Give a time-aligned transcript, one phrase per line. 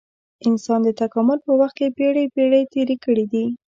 [0.47, 3.45] انسان د تکامل په وخت کې پېړۍ پېړۍ تېرې کړې دي.